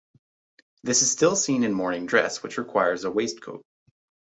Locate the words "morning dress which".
1.75-2.57